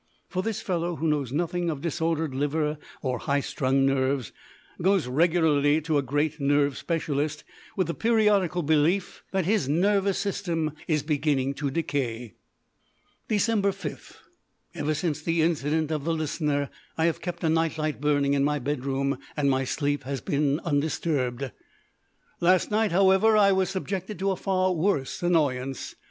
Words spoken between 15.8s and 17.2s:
of the Listener, I